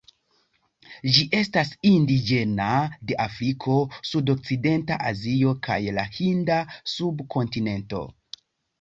[1.17, 2.71] Ĝi estas indiĝena
[3.11, 3.77] de Afriko,
[4.15, 6.63] Sudokcidenta Azio, kaj la Hinda
[6.99, 8.07] subkontinento.